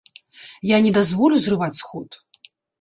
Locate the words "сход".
1.83-2.21